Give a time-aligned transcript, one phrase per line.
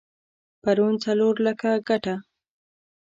[0.61, 2.15] پرون څلور لکه ګټه؛